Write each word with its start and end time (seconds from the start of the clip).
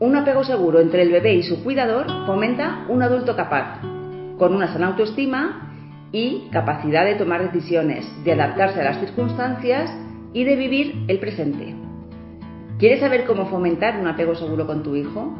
Un 0.00 0.16
apego 0.16 0.44
seguro 0.44 0.80
entre 0.80 1.02
el 1.02 1.12
bebé 1.12 1.34
y 1.34 1.42
su 1.42 1.62
cuidador 1.62 2.06
fomenta 2.24 2.86
un 2.88 3.02
adulto 3.02 3.36
capaz, 3.36 3.82
con 4.38 4.54
una 4.54 4.72
sana 4.72 4.86
autoestima 4.86 5.74
y 6.10 6.48
capacidad 6.50 7.04
de 7.04 7.16
tomar 7.16 7.52
decisiones, 7.52 8.06
de 8.24 8.32
adaptarse 8.32 8.80
a 8.80 8.84
las 8.84 9.00
circunstancias 9.00 9.94
y 10.32 10.44
de 10.44 10.56
vivir 10.56 11.04
el 11.06 11.18
presente. 11.18 11.74
¿Quieres 12.78 13.00
saber 13.00 13.26
cómo 13.26 13.44
fomentar 13.50 14.00
un 14.00 14.06
apego 14.06 14.34
seguro 14.34 14.66
con 14.66 14.82
tu 14.82 14.96
hijo? 14.96 15.34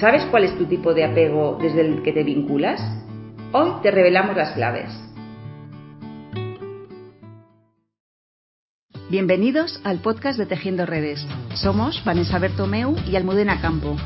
¿Sabes 0.00 0.24
cuál 0.28 0.42
es 0.42 0.58
tu 0.58 0.64
tipo 0.64 0.92
de 0.92 1.04
apego 1.04 1.56
desde 1.62 1.82
el 1.82 2.02
que 2.02 2.10
te 2.10 2.24
vinculas? 2.24 2.80
Hoy 3.52 3.74
te 3.80 3.92
revelamos 3.92 4.36
las 4.36 4.50
claves. 4.54 4.90
Bienvenidos 9.14 9.78
al 9.84 10.00
podcast 10.00 10.40
de 10.40 10.46
Tejiendo 10.46 10.86
Redes. 10.86 11.24
Somos 11.54 12.02
Vanessa 12.04 12.40
Bertomeu 12.40 12.96
y 13.08 13.14
Almudena 13.14 13.60
Campo, 13.60 13.96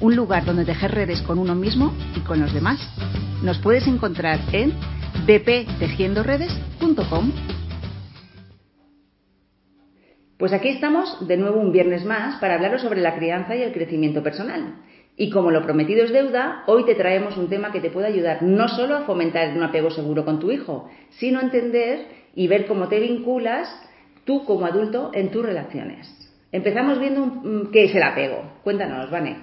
un 0.00 0.14
lugar 0.14 0.44
donde 0.44 0.64
tejer 0.64 0.92
redes 0.92 1.20
con 1.22 1.40
uno 1.40 1.56
mismo 1.56 1.92
y 2.14 2.20
con 2.20 2.40
los 2.40 2.54
demás. 2.54 2.78
Nos 3.42 3.58
puedes 3.58 3.88
encontrar 3.88 4.38
en 4.52 4.72
bptejiendoredes.com. 5.26 7.32
Pues 10.38 10.52
aquí 10.52 10.68
estamos 10.68 11.26
de 11.26 11.38
nuevo 11.38 11.58
un 11.58 11.72
viernes 11.72 12.04
más 12.04 12.36
para 12.36 12.54
hablaros 12.54 12.82
sobre 12.82 13.00
la 13.00 13.16
crianza 13.16 13.56
y 13.56 13.62
el 13.62 13.72
crecimiento 13.72 14.22
personal. 14.22 14.76
Y 15.16 15.30
como 15.30 15.50
lo 15.50 15.64
prometido 15.64 16.04
es 16.04 16.12
deuda, 16.12 16.62
hoy 16.68 16.84
te 16.84 16.94
traemos 16.94 17.36
un 17.36 17.48
tema 17.48 17.72
que 17.72 17.80
te 17.80 17.90
puede 17.90 18.06
ayudar 18.06 18.44
no 18.44 18.68
solo 18.68 18.94
a 18.94 19.06
fomentar 19.06 19.56
un 19.56 19.64
apego 19.64 19.90
seguro 19.90 20.24
con 20.24 20.38
tu 20.38 20.52
hijo, 20.52 20.88
sino 21.18 21.40
a 21.40 21.42
entender 21.42 22.06
y 22.36 22.46
ver 22.46 22.68
cómo 22.68 22.86
te 22.86 23.00
vinculas 23.00 23.68
tú 24.24 24.44
como 24.44 24.66
adulto 24.66 25.10
en 25.14 25.30
tus 25.30 25.44
relaciones. 25.44 26.08
Empezamos 26.50 26.98
viendo 26.98 27.26
mm, 27.26 27.70
qué 27.72 27.84
es 27.84 27.94
el 27.94 28.02
apego. 28.02 28.42
Cuéntanos, 28.62 29.10
Vane. 29.10 29.36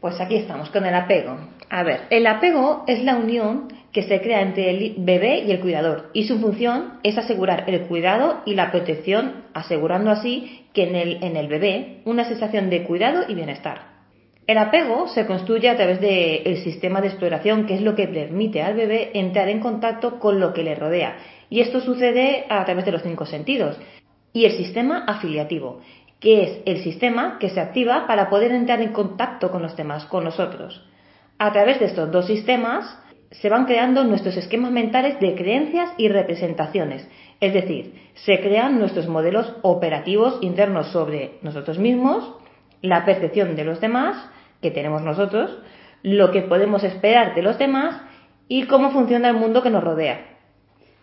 Pues 0.00 0.20
aquí 0.20 0.36
estamos 0.36 0.70
con 0.70 0.84
el 0.84 0.94
apego. 0.94 1.38
A 1.70 1.84
ver, 1.84 2.00
el 2.10 2.26
apego 2.26 2.84
es 2.88 3.02
la 3.04 3.16
unión 3.16 3.68
que 3.92 4.02
se 4.02 4.20
crea 4.20 4.42
entre 4.42 4.70
el 4.70 4.94
bebé 4.98 5.44
y 5.46 5.52
el 5.52 5.60
cuidador 5.60 6.10
y 6.12 6.24
su 6.24 6.38
función 6.40 6.94
es 7.02 7.16
asegurar 7.18 7.64
el 7.68 7.82
cuidado 7.82 8.40
y 8.46 8.54
la 8.54 8.70
protección, 8.70 9.44
asegurando 9.54 10.10
así 10.10 10.66
que 10.72 10.88
en 10.88 10.96
el, 10.96 11.22
en 11.22 11.36
el 11.36 11.46
bebé 11.46 12.00
una 12.04 12.24
sensación 12.24 12.70
de 12.70 12.82
cuidado 12.84 13.24
y 13.28 13.34
bienestar. 13.34 13.92
El 14.46 14.58
apego 14.58 15.06
se 15.08 15.24
construye 15.24 15.68
a 15.68 15.76
través 15.76 16.00
del 16.00 16.56
sistema 16.58 17.00
de 17.00 17.08
exploración, 17.08 17.66
que 17.66 17.74
es 17.74 17.80
lo 17.80 17.94
que 17.94 18.08
permite 18.08 18.60
al 18.60 18.74
bebé 18.74 19.10
entrar 19.14 19.48
en 19.48 19.60
contacto 19.60 20.18
con 20.18 20.40
lo 20.40 20.52
que 20.52 20.64
le 20.64 20.74
rodea. 20.74 21.16
Y 21.48 21.60
esto 21.60 21.80
sucede 21.80 22.46
a 22.48 22.64
través 22.64 22.84
de 22.84 22.92
los 22.92 23.02
cinco 23.02 23.24
sentidos. 23.24 23.78
Y 24.32 24.44
el 24.44 24.52
sistema 24.52 25.04
afiliativo, 25.06 25.80
que 26.20 26.42
es 26.42 26.60
el 26.66 26.82
sistema 26.82 27.38
que 27.38 27.50
se 27.50 27.60
activa 27.60 28.06
para 28.06 28.30
poder 28.30 28.52
entrar 28.52 28.80
en 28.80 28.92
contacto 28.92 29.50
con 29.50 29.62
los 29.62 29.76
demás, 29.76 30.04
con 30.06 30.24
nosotros. 30.24 30.86
A 31.38 31.52
través 31.52 31.80
de 31.80 31.86
estos 31.86 32.10
dos 32.12 32.26
sistemas, 32.26 32.98
se 33.32 33.48
van 33.48 33.64
creando 33.64 34.04
nuestros 34.04 34.36
esquemas 34.36 34.70
mentales 34.70 35.18
de 35.18 35.34
creencias 35.34 35.90
y 35.96 36.08
representaciones. 36.08 37.08
Es 37.40 37.54
decir, 37.54 37.94
se 38.14 38.40
crean 38.40 38.78
nuestros 38.78 39.08
modelos 39.08 39.52
operativos 39.62 40.38
internos 40.42 40.88
sobre 40.88 41.38
nosotros 41.42 41.78
mismos, 41.78 42.34
la 42.82 43.04
percepción 43.04 43.56
de 43.56 43.64
los 43.64 43.80
demás 43.80 44.16
que 44.60 44.70
tenemos 44.70 45.02
nosotros, 45.02 45.58
lo 46.02 46.30
que 46.30 46.42
podemos 46.42 46.84
esperar 46.84 47.34
de 47.34 47.42
los 47.42 47.58
demás 47.58 48.00
y 48.48 48.64
cómo 48.64 48.90
funciona 48.90 49.28
el 49.28 49.36
mundo 49.36 49.62
que 49.62 49.70
nos 49.70 49.82
rodea. 49.82 50.31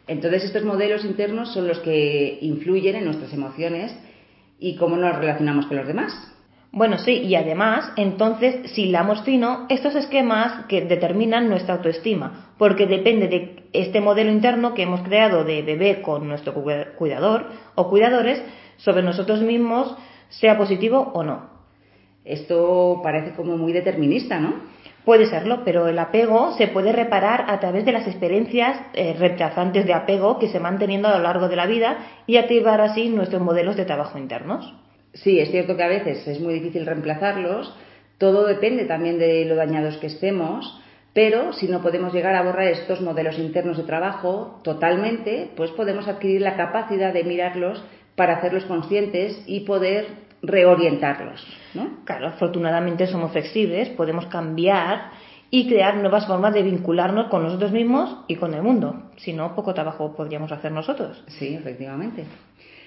Entonces 0.10 0.44
estos 0.44 0.64
modelos 0.64 1.06
internos 1.06 1.54
son 1.54 1.68
los 1.68 1.78
que 1.80 2.40
influyen 2.42 2.96
en 2.96 3.06
nuestras 3.06 3.32
emociones 3.32 3.96
y 4.58 4.76
cómo 4.76 4.98
nos 4.98 5.16
relacionamos 5.16 5.68
con 5.68 5.78
los 5.78 5.86
demás. 5.86 6.12
Bueno, 6.72 6.98
sí, 6.98 7.12
y 7.12 7.36
además, 7.36 7.92
entonces, 7.96 8.72
si 8.72 8.86
hilamos 8.86 9.22
fino, 9.22 9.68
estos 9.70 9.94
esquemas 9.94 10.66
que 10.66 10.82
determinan 10.82 11.48
nuestra 11.48 11.76
autoestima, 11.76 12.54
porque 12.58 12.88
depende 12.88 13.28
de 13.28 13.70
este 13.72 14.02
modelo 14.02 14.32
interno 14.32 14.74
que 14.74 14.82
hemos 14.82 15.02
creado 15.02 15.44
de 15.44 15.62
bebé 15.62 16.02
con 16.02 16.28
nuestro 16.28 16.56
cuidador 16.98 17.46
o 17.76 17.88
cuidadores 17.88 18.42
sobre 18.78 19.04
nosotros 19.04 19.42
mismos, 19.42 19.96
sea 20.30 20.58
positivo 20.58 21.12
o 21.14 21.24
no. 21.24 21.52
Esto 22.26 23.00
parece 23.04 23.36
como 23.36 23.58
muy 23.58 23.74
determinista, 23.74 24.40
¿no? 24.40 24.56
Puede 25.06 25.28
serlo, 25.28 25.64
pero 25.64 25.88
el 25.88 25.98
apego 25.98 26.54
se 26.58 26.68
puede 26.68 26.92
reparar 26.92 27.46
a 27.48 27.60
través 27.60 27.86
de 27.86 27.92
las 27.92 28.08
experiencias 28.08 28.80
eh, 28.94 29.16
de 29.18 29.94
apego 29.94 30.40
que 30.40 30.50
se 30.50 30.60
van 30.60 30.78
teniendo 30.78 31.08
a 31.08 31.18
lo 31.18 31.24
largo 31.24 31.48
de 31.48 31.56
la 31.56 31.66
vida 31.66 31.98
y 32.28 32.38
activar 32.38 32.82
así 32.82 33.10
nuestros 33.10 33.42
modelos 33.42 33.76
de 33.76 33.86
trabajo 33.86 34.18
internos. 34.18 34.74
Sí, 35.14 35.40
es 35.40 35.50
cierto 35.50 35.76
que 35.76 35.84
a 35.84 35.88
veces 35.88 36.28
es 36.28 36.40
muy 36.40 36.54
difícil 36.54 36.86
reemplazarlos, 36.86 37.74
todo 38.20 38.46
depende 38.46 38.86
también 38.86 39.18
de 39.18 39.46
lo 39.46 39.56
dañados 39.56 39.98
que 39.98 40.08
estemos, 40.08 40.80
pero 41.14 41.54
si 41.54 41.68
no 41.68 41.82
podemos 41.82 42.14
llegar 42.14 42.36
a 42.36 42.44
borrar 42.44 42.68
estos 42.68 43.02
modelos 43.02 43.40
internos 43.40 43.78
de 43.78 43.84
trabajo 43.84 44.60
totalmente, 44.64 45.50
pues 45.56 45.72
podemos 45.72 46.08
adquirir 46.08 46.42
la 46.42 46.56
capacidad 46.56 47.14
de 47.14 47.24
mirarlos 47.24 47.84
para 48.16 48.36
hacerlos 48.36 48.66
conscientes 48.66 49.42
y 49.48 49.62
poder 49.62 50.29
reorientarlos. 50.42 51.46
¿no? 51.74 52.04
Claro, 52.06 52.28
afortunadamente 52.28 53.08
somos 53.08 53.32
flexibles, 53.32 53.90
podemos 53.90 54.26
cambiar 54.28 55.12
y 55.52 55.68
crear 55.68 55.96
nuevas 55.98 56.28
formas 56.28 56.54
de 56.54 56.62
vincularnos 56.62 57.28
con 57.28 57.44
nosotros 57.44 57.72
mismos 57.72 58.24
y 58.28 58.36
con 58.36 58.54
el 58.54 58.62
mundo. 58.62 59.10
Si 59.18 59.34
no, 59.34 59.56
poco 59.56 59.74
trabajo 59.74 60.16
podríamos 60.16 60.52
hacer 60.52 60.72
nosotros. 60.72 61.24
Sí, 61.28 61.56
efectivamente. 61.56 62.26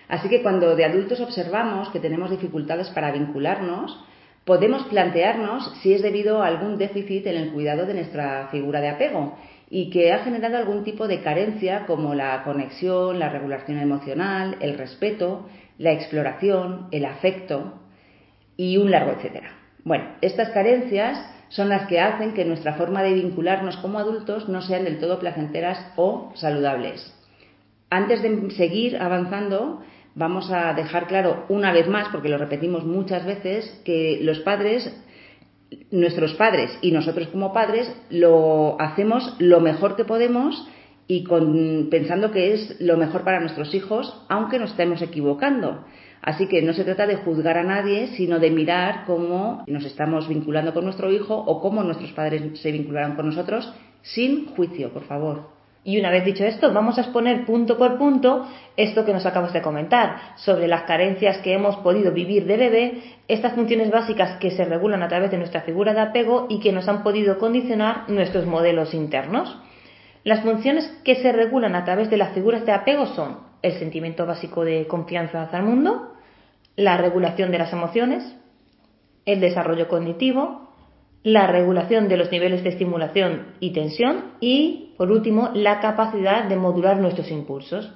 Así 0.08 0.28
que 0.28 0.42
cuando 0.42 0.76
de 0.76 0.84
adultos 0.84 1.20
observamos 1.20 1.88
que 1.90 2.00
tenemos 2.00 2.30
dificultades 2.30 2.90
para 2.90 3.10
vincularnos, 3.10 3.98
podemos 4.44 4.84
plantearnos 4.84 5.72
si 5.82 5.92
es 5.92 6.02
debido 6.02 6.42
a 6.42 6.48
algún 6.48 6.78
déficit 6.78 7.26
en 7.26 7.36
el 7.36 7.52
cuidado 7.52 7.86
de 7.86 7.94
nuestra 7.94 8.48
figura 8.48 8.80
de 8.80 8.90
apego 8.90 9.36
y 9.70 9.90
que 9.90 10.12
ha 10.12 10.18
generado 10.18 10.58
algún 10.58 10.84
tipo 10.84 11.08
de 11.08 11.22
carencia 11.22 11.86
como 11.86 12.14
la 12.14 12.42
conexión, 12.44 13.18
la 13.18 13.30
regulación 13.30 13.78
emocional, 13.78 14.56
el 14.60 14.76
respeto, 14.76 15.46
la 15.78 15.92
exploración, 15.92 16.88
el 16.90 17.04
afecto 17.04 17.74
y 18.56 18.76
un 18.76 18.90
largo 18.90 19.12
etcétera. 19.12 19.52
Bueno, 19.84 20.04
estas 20.20 20.50
carencias 20.50 21.18
son 21.48 21.68
las 21.68 21.86
que 21.86 22.00
hacen 22.00 22.32
que 22.32 22.44
nuestra 22.44 22.74
forma 22.74 23.02
de 23.02 23.14
vincularnos 23.14 23.76
como 23.78 23.98
adultos 23.98 24.48
no 24.48 24.62
sean 24.62 24.84
del 24.84 24.98
todo 24.98 25.18
placenteras 25.18 25.92
o 25.96 26.32
saludables. 26.34 27.14
Antes 27.90 28.22
de 28.22 28.50
seguir 28.52 28.96
avanzando, 28.96 29.82
vamos 30.14 30.50
a 30.50 30.72
dejar 30.72 31.06
claro 31.08 31.44
una 31.48 31.72
vez 31.72 31.88
más, 31.88 32.08
porque 32.08 32.30
lo 32.30 32.38
repetimos 32.38 32.84
muchas 32.84 33.26
veces, 33.26 33.82
que 33.84 34.18
los 34.22 34.40
padres, 34.40 34.90
nuestros 35.90 36.34
padres 36.34 36.70
y 36.80 36.92
nosotros 36.92 37.28
como 37.28 37.52
padres, 37.52 37.92
lo 38.08 38.80
hacemos 38.80 39.36
lo 39.38 39.60
mejor 39.60 39.96
que 39.96 40.04
podemos 40.04 40.66
y 41.14 41.88
pensando 41.90 42.30
que 42.30 42.54
es 42.54 42.80
lo 42.80 42.96
mejor 42.96 43.22
para 43.22 43.38
nuestros 43.38 43.74
hijos, 43.74 44.24
aunque 44.30 44.58
nos 44.58 44.70
estemos 44.70 45.02
equivocando. 45.02 45.84
Así 46.22 46.46
que 46.46 46.62
no 46.62 46.72
se 46.72 46.84
trata 46.84 47.06
de 47.06 47.16
juzgar 47.16 47.58
a 47.58 47.64
nadie, 47.64 48.06
sino 48.16 48.38
de 48.38 48.50
mirar 48.50 49.04
cómo 49.06 49.62
nos 49.66 49.84
estamos 49.84 50.26
vinculando 50.26 50.72
con 50.72 50.84
nuestro 50.84 51.12
hijo 51.12 51.34
o 51.36 51.60
cómo 51.60 51.82
nuestros 51.82 52.12
padres 52.12 52.58
se 52.60 52.72
vincularon 52.72 53.14
con 53.14 53.26
nosotros 53.26 53.70
sin 54.00 54.46
juicio, 54.54 54.90
por 54.90 55.04
favor. 55.04 55.50
Y 55.84 55.98
una 55.98 56.10
vez 56.10 56.24
dicho 56.24 56.44
esto, 56.44 56.72
vamos 56.72 56.96
a 56.96 57.02
exponer 57.02 57.44
punto 57.44 57.76
por 57.76 57.98
punto 57.98 58.46
esto 58.76 59.04
que 59.04 59.12
nos 59.12 59.26
acabas 59.26 59.52
de 59.52 59.60
comentar 59.60 60.16
sobre 60.36 60.66
las 60.66 60.84
carencias 60.84 61.38
que 61.38 61.52
hemos 61.52 61.76
podido 61.78 62.12
vivir 62.12 62.46
de 62.46 62.56
bebé, 62.56 63.02
estas 63.28 63.52
funciones 63.52 63.90
básicas 63.90 64.38
que 64.38 64.52
se 64.52 64.64
regulan 64.64 65.02
a 65.02 65.08
través 65.08 65.30
de 65.30 65.38
nuestra 65.38 65.62
figura 65.62 65.92
de 65.92 66.00
apego 66.00 66.46
y 66.48 66.60
que 66.60 66.72
nos 66.72 66.88
han 66.88 67.02
podido 67.02 67.36
condicionar 67.38 68.08
nuestros 68.08 68.46
modelos 68.46 68.94
internos. 68.94 69.58
Las 70.24 70.42
funciones 70.42 70.86
que 71.04 71.16
se 71.16 71.32
regulan 71.32 71.74
a 71.74 71.84
través 71.84 72.08
de 72.10 72.16
las 72.16 72.32
figuras 72.32 72.64
de 72.64 72.72
apego 72.72 73.06
son 73.06 73.38
el 73.62 73.72
sentimiento 73.78 74.24
básico 74.26 74.64
de 74.64 74.86
confianza 74.86 75.42
hacia 75.42 75.58
el 75.58 75.64
mundo, 75.64 76.12
la 76.76 76.96
regulación 76.96 77.50
de 77.50 77.58
las 77.58 77.72
emociones, 77.72 78.36
el 79.26 79.40
desarrollo 79.40 79.88
cognitivo, 79.88 80.68
la 81.22 81.46
regulación 81.46 82.08
de 82.08 82.16
los 82.16 82.30
niveles 82.30 82.62
de 82.62 82.70
estimulación 82.70 83.46
y 83.60 83.72
tensión 83.72 84.32
y, 84.40 84.94
por 84.96 85.10
último, 85.10 85.50
la 85.54 85.80
capacidad 85.80 86.44
de 86.44 86.56
modular 86.56 86.98
nuestros 86.98 87.30
impulsos. 87.30 87.92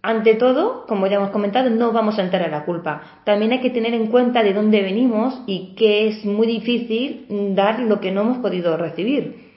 Ante 0.00 0.34
todo, 0.34 0.86
como 0.86 1.06
ya 1.06 1.16
hemos 1.16 1.30
comentado, 1.30 1.70
no 1.70 1.92
vamos 1.92 2.18
a 2.18 2.22
entrar 2.22 2.42
a 2.42 2.48
la 2.48 2.64
culpa. 2.64 3.20
También 3.24 3.52
hay 3.52 3.60
que 3.60 3.70
tener 3.70 3.94
en 3.94 4.06
cuenta 4.06 4.42
de 4.42 4.54
dónde 4.54 4.80
venimos 4.80 5.42
y 5.46 5.74
que 5.74 6.08
es 6.08 6.24
muy 6.24 6.46
difícil 6.46 7.26
dar 7.54 7.80
lo 7.80 8.00
que 8.00 8.12
no 8.12 8.20
hemos 8.20 8.38
podido 8.38 8.76
recibir. 8.76 9.47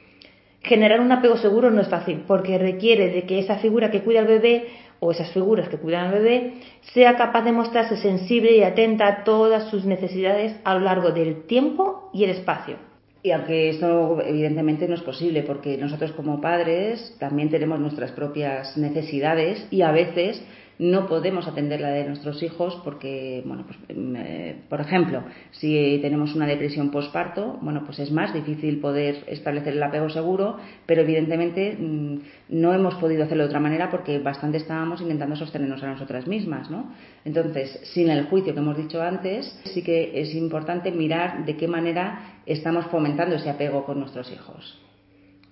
Generar 0.64 1.00
un 1.00 1.12
apego 1.12 1.38
seguro 1.38 1.72
no 1.72 1.82
es 1.82 1.88
fácil 1.88 2.24
porque 2.28 2.58
requiere 2.58 3.10
de 3.10 3.24
que 3.24 3.40
esa 3.40 3.58
figura 3.58 3.90
que 3.90 4.02
cuida 4.02 4.20
al 4.20 4.28
bebé 4.28 4.68
o 5.00 5.12
esas 5.12 5.32
figuras 5.32 5.68
que 5.70 5.78
cuidan 5.78 6.08
al 6.08 6.14
bebé 6.14 6.54
sea 6.94 7.16
capaz 7.18 7.44
de 7.44 7.52
mostrarse 7.52 7.98
sensible 7.98 8.56
y 8.56 8.64
atenta 8.64 9.08
a 9.08 9.24
todas 9.24 9.70
sus 9.72 9.86
necesidades 9.86 10.56
a 10.64 10.76
lo 10.76 10.82
largo 10.82 11.12
del 11.12 11.44
tiempo 11.48 12.12
y 12.14 12.24
el 12.24 12.30
espacio. 12.30 12.78
Y 13.24 13.32
aunque 13.32 13.70
esto 13.70 14.20
evidentemente 14.24 14.88
no 14.88 14.96
es 14.96 15.02
posible 15.02 15.44
porque 15.44 15.78
nosotros 15.78 16.12
como 16.12 16.42
padres 16.42 17.16
también 17.20 17.50
tenemos 17.50 17.80
nuestras 17.80 18.12
propias 18.12 18.78
necesidades 18.78 19.68
y 19.72 19.82
a 19.82 19.92
veces 19.92 20.44
no 20.82 21.08
podemos 21.08 21.48
atender 21.48 21.80
la 21.80 21.90
de 21.90 22.06
nuestros 22.06 22.42
hijos 22.42 22.82
porque, 22.84 23.44
bueno, 23.46 23.66
pues, 23.68 23.78
mm, 23.96 24.16
eh, 24.18 24.56
por 24.68 24.82
ejemplo, 24.82 25.24
si 25.52 26.00
tenemos 26.02 26.34
una 26.34 26.48
depresión 26.48 26.90
postparto, 26.90 27.60
bueno, 27.62 27.84
pues 27.86 28.00
es 28.00 28.12
más 28.12 28.34
difícil 28.34 28.80
poder 28.80 29.24
establecer 29.28 29.74
el 29.74 29.84
apego 29.84 30.10
seguro, 30.10 30.58
pero 30.88 31.04
evidentemente 31.04 31.78
mm, 31.80 32.18
no 32.50 32.74
hemos 32.74 32.96
podido 32.96 33.24
hacerlo 33.24 33.44
de 33.44 33.50
otra 33.50 33.60
manera 33.60 33.92
porque 33.92 34.18
bastante 34.18 34.58
estábamos 34.58 35.02
intentando 35.02 35.36
sostenernos 35.36 35.84
a 35.84 35.88
nosotras 35.88 36.26
mismas, 36.26 36.72
¿no? 36.72 36.92
Entonces, 37.26 37.80
sin 37.94 38.10
el 38.10 38.26
juicio 38.26 38.56
que 38.56 38.60
hemos 38.60 38.76
dicho 38.76 39.04
antes, 39.04 39.62
sí 39.66 39.84
que 39.84 40.20
es 40.20 40.34
importante 40.34 40.92
mirar 40.92 41.46
de 41.46 41.58
qué 41.58 41.68
manera 41.68 42.42
estamos 42.48 42.86
fomentando 42.88 43.36
ese 43.36 43.52
apego 43.52 43.86
con 43.86 44.00
nuestros 44.00 44.32
hijos. 44.32 44.82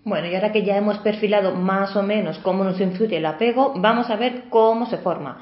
Bueno, 0.06 0.28
y 0.28 0.36
ahora 0.36 0.51
que 0.51 0.63
ya 0.63 0.78
hemos 0.78 0.98
perfilado 1.00 1.54
más 1.54 1.96
o 1.96 2.04
menos 2.04 2.40
cómo 2.40 2.63
nos 2.63 2.80
influye 2.80 3.18
el 3.18 3.25
apego, 3.25 3.74
vamos 3.75 4.10
a 4.10 4.16
ver 4.16 4.46
cómo 4.50 4.86
se 4.86 4.98
forma. 4.98 5.38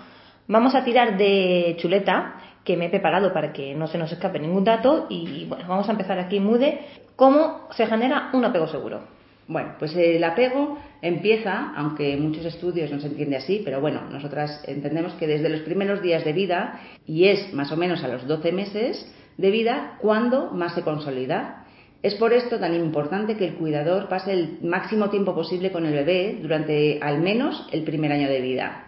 Vamos 0.48 0.74
a 0.76 0.84
tirar 0.84 1.18
de 1.18 1.76
chuleta, 1.80 2.36
que 2.64 2.76
me 2.76 2.88
he 2.88 2.90
preparado 2.90 3.32
para 3.32 3.54
que 3.54 3.76
no 3.76 3.88
se 3.88 3.98
nos 3.98 4.12
escape 4.12 4.40
ningún 4.40 4.64
dato, 4.64 5.06
y 5.10 5.46
bueno, 5.46 5.66
vamos 5.68 5.88
a 5.88 5.92
empezar 5.92 6.20
aquí, 6.20 6.40
Mude, 6.40 6.80
cómo 7.16 7.68
se 7.72 7.86
genera 7.86 8.30
un 8.34 8.44
apego 8.46 8.68
seguro. 8.68 9.02
Bueno, 9.48 9.76
pues 9.80 9.96
el 9.96 10.24
apego 10.24 10.78
empieza, 11.02 11.74
aunque 11.78 12.18
muchos 12.18 12.44
estudios 12.44 12.92
no 12.92 13.00
se 13.00 13.08
entiende 13.08 13.38
así, 13.38 13.62
pero 13.64 13.80
bueno, 13.80 14.02
nosotras 14.12 14.64
entendemos 14.68 15.14
que 15.14 15.28
desde 15.28 15.50
los 15.50 15.62
primeros 15.62 16.02
días 16.02 16.26
de 16.26 16.34
vida, 16.34 16.82
y 17.06 17.28
es 17.28 17.54
más 17.54 17.72
o 17.72 17.78
menos 17.78 18.04
a 18.04 18.08
los 18.08 18.28
12 18.28 18.52
meses 18.52 19.14
de 19.38 19.52
vida, 19.52 19.98
cuando 20.02 20.52
más 20.52 20.74
se 20.74 20.82
consolida. 20.82 21.67
Es 22.02 22.16
por 22.16 22.32
esto 22.34 22.60
tan 22.60 22.74
importante 22.76 23.38
que 23.38 23.46
el 23.46 23.56
cuidador 23.56 24.08
pase 24.08 24.32
el 24.34 24.60
máximo 24.62 25.10
tiempo 25.10 25.34
posible 25.34 25.72
con 25.72 25.86
el 25.86 25.94
bebé 25.94 26.38
durante 26.42 27.00
al 27.02 27.20
menos 27.22 27.68
el 27.72 27.84
primer 27.84 28.12
año 28.12 28.28
de 28.28 28.42
vida. 28.42 28.84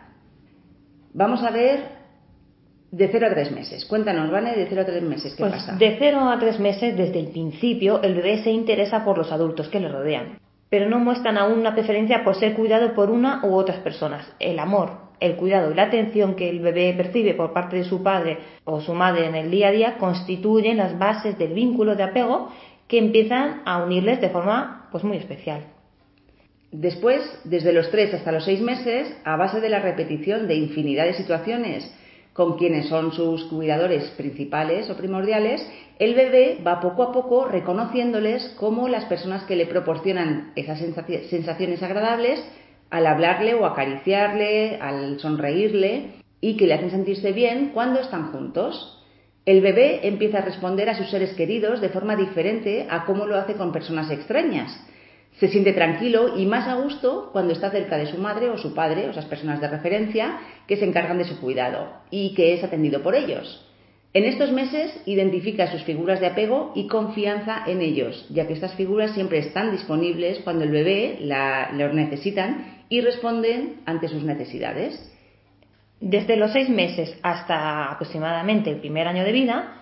Vamos 1.13 1.43
a 1.43 1.49
ver 1.49 1.99
de 2.91 3.07
0 3.07 3.27
a 3.27 3.29
3 3.31 3.51
meses. 3.51 3.85
Cuéntanos, 3.85 4.31
Vane, 4.31 4.55
de 4.55 4.67
0 4.67 4.81
a 4.81 4.85
3 4.85 5.03
meses, 5.03 5.33
¿qué 5.35 5.43
pues 5.43 5.53
pasa? 5.53 5.75
De 5.75 5.95
0 5.99 6.29
a 6.29 6.39
3 6.39 6.59
meses, 6.59 6.97
desde 6.97 7.19
el 7.19 7.27
principio, 7.27 8.01
el 8.01 8.15
bebé 8.15 8.43
se 8.43 8.51
interesa 8.51 9.03
por 9.03 9.17
los 9.17 9.31
adultos 9.31 9.69
que 9.69 9.79
le 9.79 9.89
rodean, 9.89 10.39
pero 10.69 10.89
no 10.89 10.99
muestran 10.99 11.37
aún 11.37 11.59
una 11.59 11.73
preferencia 11.73 12.23
por 12.23 12.35
ser 12.35 12.53
cuidado 12.53 12.93
por 12.93 13.09
una 13.09 13.41
u 13.43 13.55
otras 13.55 13.79
personas. 13.79 14.31
El 14.39 14.59
amor, 14.59 15.09
el 15.19 15.35
cuidado 15.35 15.71
y 15.71 15.75
la 15.75 15.83
atención 15.83 16.35
que 16.35 16.49
el 16.49 16.59
bebé 16.59 16.93
percibe 16.95 17.33
por 17.33 17.53
parte 17.53 17.77
de 17.77 17.83
su 17.83 18.01
padre 18.01 18.37
o 18.63 18.81
su 18.81 18.93
madre 18.93 19.25
en 19.25 19.35
el 19.35 19.51
día 19.51 19.67
a 19.67 19.71
día 19.71 19.97
constituyen 19.97 20.77
las 20.77 20.97
bases 20.97 21.37
del 21.37 21.53
vínculo 21.53 21.95
de 21.95 22.03
apego 22.03 22.49
que 22.89 22.97
empiezan 22.97 23.61
a 23.65 23.81
unirles 23.83 24.19
de 24.19 24.29
forma 24.29 24.89
pues 24.91 25.05
muy 25.05 25.15
especial. 25.15 25.63
Después, 26.71 27.21
desde 27.45 27.71
los 27.71 27.89
3 27.89 28.15
hasta 28.15 28.31
los 28.31 28.43
6 28.43 28.61
meses, 28.61 29.15
a 29.23 29.37
base 29.37 29.61
de 29.61 29.69
la 29.69 29.79
repetición 29.79 30.47
de 30.47 30.55
infinidad 30.55 31.05
de 31.05 31.13
situaciones 31.13 31.89
con 32.33 32.57
quienes 32.57 32.89
son 32.89 33.11
sus 33.11 33.45
cuidadores 33.45 34.09
principales 34.11 34.89
o 34.89 34.97
primordiales, 34.97 35.65
el 35.99 36.15
bebé 36.15 36.59
va 36.65 36.79
poco 36.79 37.03
a 37.03 37.11
poco 37.11 37.45
reconociéndoles 37.45 38.55
como 38.57 38.87
las 38.87 39.05
personas 39.05 39.43
que 39.43 39.55
le 39.55 39.65
proporcionan 39.65 40.51
esas 40.55 40.79
sensaciones 40.79 41.83
agradables 41.83 42.43
al 42.89 43.05
hablarle 43.05 43.53
o 43.53 43.65
acariciarle, 43.65 44.77
al 44.81 45.19
sonreírle 45.19 46.21
y 46.41 46.55
que 46.55 46.65
le 46.65 46.75
hacen 46.75 46.91
sentirse 46.91 47.33
bien 47.33 47.71
cuando 47.73 47.99
están 47.99 48.31
juntos. 48.31 48.98
El 49.49 49.61
bebé 49.61 50.01
empieza 50.03 50.37
a 50.37 50.41
responder 50.41 50.89
a 50.89 50.95
sus 50.95 51.09
seres 51.09 51.33
queridos 51.33 51.81
de 51.81 51.89
forma 51.89 52.15
diferente 52.15 52.85
a 52.87 53.03
cómo 53.05 53.25
lo 53.25 53.35
hace 53.35 53.55
con 53.55 53.71
personas 53.71 54.11
extrañas. 54.11 54.79
Se 55.39 55.47
siente 55.47 55.73
tranquilo 55.73 56.37
y 56.37 56.45
más 56.45 56.67
a 56.67 56.75
gusto 56.75 57.31
cuando 57.31 57.53
está 57.53 57.71
cerca 57.71 57.97
de 57.97 58.05
su 58.05 58.19
madre 58.19 58.51
o 58.51 58.59
su 58.59 58.75
padre, 58.75 59.07
o 59.07 59.09
esas 59.09 59.25
personas 59.25 59.59
de 59.59 59.67
referencia, 59.67 60.37
que 60.67 60.77
se 60.77 60.85
encargan 60.85 61.17
de 61.17 61.23
su 61.23 61.39
cuidado 61.41 61.91
y 62.11 62.35
que 62.35 62.53
es 62.53 62.63
atendido 62.63 63.01
por 63.01 63.15
ellos. 63.15 63.67
En 64.13 64.25
estos 64.25 64.51
meses 64.51 64.95
identifica 65.07 65.71
sus 65.71 65.81
figuras 65.81 66.19
de 66.19 66.27
apego 66.27 66.71
y 66.75 66.85
confianza 66.85 67.63
en 67.65 67.81
ellos, 67.81 68.27
ya 68.29 68.45
que 68.45 68.53
estas 68.53 68.75
figuras 68.75 69.15
siempre 69.15 69.39
están 69.39 69.71
disponibles 69.71 70.41
cuando 70.43 70.63
el 70.63 70.69
bebé 70.69 71.17
la, 71.21 71.71
los 71.73 71.91
necesitan 71.95 72.83
y 72.87 73.01
responden 73.01 73.77
ante 73.87 74.09
sus 74.09 74.21
necesidades. 74.21 75.08
Desde 76.01 76.37
los 76.37 76.51
seis 76.53 76.69
meses 76.69 77.17
hasta 77.23 77.91
aproximadamente 77.91 78.69
el 78.69 78.77
primer 78.77 79.07
año 79.07 79.23
de 79.23 79.31
vida, 79.31 79.73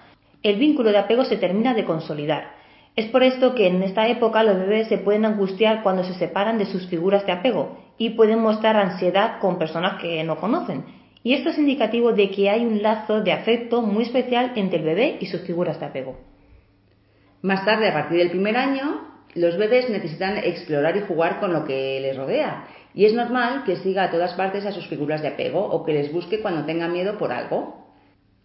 el 0.41 0.57
vínculo 0.57 0.91
de 0.91 0.97
apego 0.97 1.25
se 1.25 1.37
termina 1.37 1.73
de 1.73 1.85
consolidar. 1.85 2.55
Es 2.95 3.05
por 3.07 3.21
esto 3.21 3.53
que 3.53 3.67
en 3.67 3.83
esta 3.83 4.07
época 4.07 4.43
los 4.43 4.57
bebés 4.57 4.87
se 4.87 4.97
pueden 4.97 5.25
angustiar 5.25 5.83
cuando 5.83 6.03
se 6.03 6.15
separan 6.15 6.57
de 6.57 6.65
sus 6.65 6.87
figuras 6.87 7.25
de 7.27 7.31
apego 7.31 7.77
y 7.99 8.11
pueden 8.11 8.39
mostrar 8.39 8.75
ansiedad 8.75 9.39
con 9.39 9.59
personas 9.59 10.01
que 10.01 10.23
no 10.23 10.37
conocen. 10.37 10.85
Y 11.23 11.33
esto 11.33 11.49
es 11.49 11.59
indicativo 11.59 12.13
de 12.13 12.31
que 12.31 12.49
hay 12.49 12.65
un 12.65 12.81
lazo 12.81 13.21
de 13.21 13.33
afecto 13.33 13.81
muy 13.83 14.03
especial 14.03 14.53
entre 14.55 14.79
el 14.79 14.85
bebé 14.85 15.17
y 15.19 15.27
sus 15.27 15.41
figuras 15.41 15.79
de 15.79 15.85
apego. 15.85 16.17
Más 17.43 17.63
tarde, 17.65 17.89
a 17.89 17.93
partir 17.93 18.17
del 18.17 18.31
primer 18.31 18.57
año, 18.57 19.16
los 19.35 19.57
bebés 19.57 19.89
necesitan 19.89 20.37
explorar 20.37 20.97
y 20.97 21.01
jugar 21.01 21.39
con 21.39 21.53
lo 21.53 21.65
que 21.65 21.99
les 22.01 22.17
rodea 22.17 22.67
y 22.97 23.05
es 23.05 23.13
normal 23.13 23.63
que 23.63 23.75
siga 23.75 24.05
a 24.05 24.09
todas 24.09 24.33
partes 24.33 24.65
a 24.65 24.71
sus 24.71 24.87
figuras 24.87 25.21
de 25.21 25.27
apego 25.27 25.63
o 25.63 25.85
que 25.85 25.93
les 25.93 26.11
busque 26.11 26.41
cuando 26.41 26.65
tenga 26.65 26.87
miedo 26.87 27.19
por 27.19 27.31
algo. 27.31 27.85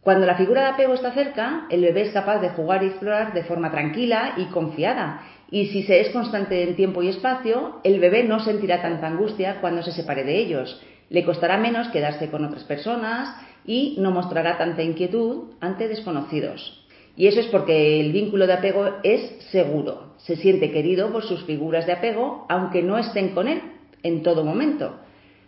Cuando 0.02 0.26
la 0.26 0.34
figura 0.34 0.61
de 0.64 0.69
apego 0.73 0.93
está 0.93 1.12
cerca, 1.12 1.67
el 1.70 1.81
bebé 1.81 2.02
es 2.02 2.12
capaz 2.12 2.38
de 2.40 2.50
jugar 2.50 2.82
y 2.82 2.88
explorar 2.88 3.32
de 3.32 3.44
forma 3.44 3.70
tranquila 3.70 4.34
y 4.37 4.46
confiada. 4.50 5.23
Y 5.50 5.69
si 5.69 5.84
se 5.84 6.02
es 6.02 6.11
constante 6.11 6.62
en 6.64 6.76
tiempo 6.76 7.02
y 7.02 7.08
espacio, 7.08 7.81
el 7.82 7.99
bebé 7.99 8.25
no 8.25 8.40
sentirá 8.40 8.82
tanta 8.82 9.06
angustia 9.06 9.58
cuando 9.62 9.82
se 9.82 9.93
separe 9.93 10.23
de 10.23 10.37
ellos. 10.37 10.82
Le 11.08 11.25
costará 11.25 11.56
menos 11.56 11.88
quedarse 11.88 12.31
con 12.31 12.44
otras 12.44 12.64
personas 12.64 13.35
y 13.64 13.96
no 14.00 14.11
mostrará 14.11 14.58
tanta 14.58 14.82
inquietud 14.82 15.55
ante 15.61 15.88
desconocidos. 15.88 16.81
Y 17.17 17.26
eso 17.26 17.41
es 17.41 17.47
porque 17.47 18.00
el 18.00 18.12
vínculo 18.12 18.47
de 18.47 18.55
apego 18.55 18.88
es 19.03 19.20
seguro. 19.50 20.14
Se 20.19 20.37
siente 20.37 20.70
querido 20.70 21.12
por 21.12 21.25
sus 21.25 21.44
figuras 21.44 21.87
de 21.87 21.93
apego 21.93 22.47
aunque 22.49 22.82
no 22.82 22.99
estén 22.99 23.31
con 23.31 23.49
él 23.49 23.61
en 24.03 24.23
todo 24.23 24.44
momento, 24.44 24.97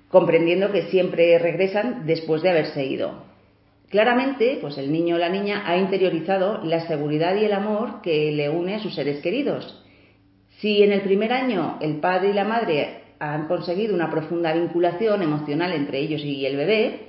comprendiendo 0.09 0.71
que 0.71 0.83
siempre 0.85 1.39
regresan 1.39 2.07
después 2.07 2.43
de 2.43 2.51
haberse 2.51 2.85
ido. 2.85 3.25
Claramente, 3.89 4.59
pues 4.61 4.77
el 4.79 4.91
niño 4.91 5.17
o 5.17 5.19
la 5.19 5.29
niña 5.29 5.63
ha 5.67 5.77
interiorizado 5.77 6.63
la 6.65 6.87
seguridad 6.87 7.37
y 7.37 7.45
el 7.45 7.53
amor 7.53 8.03
que 8.03 8.33
le 8.33 8.49
une 8.49 8.75
a 8.75 8.81
sus 8.81 8.95
seres 8.95 9.21
queridos. 9.21 9.83
Si 10.59 10.83
en 10.83 10.93
el 10.93 11.03
primer 11.03 11.33
año 11.33 11.79
el 11.81 11.97
padre 11.97 12.31
y 12.31 12.33
la 12.33 12.45
madre 12.45 13.03
han 13.19 13.47
conseguido 13.47 13.95
una 13.95 14.11
profunda 14.11 14.53
vinculación 14.53 15.23
emocional 15.23 15.73
entre 15.73 15.99
ellos 15.99 16.23
y 16.25 16.45
el 16.45 16.57
bebé, 16.57 17.01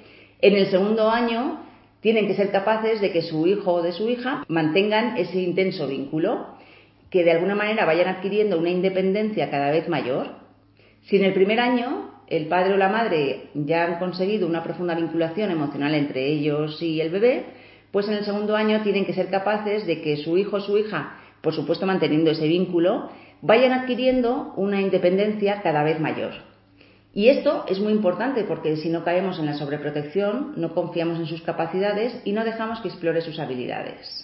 en 0.42 0.56
el 0.56 0.68
segundo 0.68 1.10
año 1.10 1.60
tienen 2.06 2.28
que 2.28 2.36
ser 2.36 2.52
capaces 2.52 3.02
de 3.02 3.12
que 3.12 3.24
su 3.24 3.48
hijo 3.48 3.74
o 3.74 3.82
de 3.82 3.92
su 3.92 4.08
hija 4.08 4.46
mantengan 4.48 5.18
ese 5.18 5.42
intenso 5.42 5.88
vínculo, 5.88 6.50
que 7.10 7.24
de 7.24 7.32
alguna 7.32 7.56
manera 7.56 7.84
vayan 7.84 8.08
adquiriendo 8.08 8.60
una 8.60 8.70
independencia 8.70 9.50
cada 9.50 9.72
vez 9.72 9.90
mayor 9.90 10.28
si 11.02 11.16
en 11.18 11.24
el 11.24 11.34
primer 11.34 11.60
año 11.60 12.12
el 12.28 12.46
padre 12.46 12.76
o 12.76 12.78
la 12.78 12.90
madre 12.90 13.50
ya 13.56 13.86
han 13.86 13.98
conseguido 13.98 14.46
una 14.48 14.62
profunda 14.62 14.94
vinculación 14.94 15.50
emocional 15.50 15.96
entre 15.96 16.28
ellos 16.28 16.80
y 16.80 17.02
el 17.02 17.10
bebé, 17.10 17.46
pues 17.90 18.08
en 18.08 18.14
el 18.14 18.24
segundo 18.24 18.56
año 18.56 18.84
tienen 18.84 19.08
que 19.08 19.14
ser 19.16 19.32
capaces 19.32 19.88
de 19.88 20.04
que 20.04 20.18
su 20.18 20.38
hijo 20.38 20.58
o 20.58 20.62
su 20.62 20.78
hija, 20.78 21.18
por 21.42 21.56
supuesto 21.56 21.88
manteniendo 21.88 22.30
ese 22.30 22.48
vínculo, 22.48 23.10
vayan 23.42 23.74
adquiriendo 23.74 24.54
una 24.58 24.80
independencia 24.80 25.64
cada 25.64 25.82
vez 25.82 26.00
mayor. 26.00 26.34
Y 27.16 27.30
esto 27.30 27.64
es 27.70 27.80
muy 27.80 27.94
importante 27.94 28.44
porque 28.44 28.76
si 28.76 28.90
no 28.90 29.06
caemos 29.06 29.40
en 29.40 29.46
la 29.46 29.54
sobreprotección, 29.54 30.52
no 30.58 30.76
confiamos 30.76 31.18
en 31.18 31.28
sus 31.28 31.42
capacidades 31.42 32.22
y 32.26 32.34
no 32.34 32.44
dejamos 32.44 32.82
que 32.82 32.90
explore 32.90 33.22
sus 33.22 33.40
habilidades. 33.40 34.22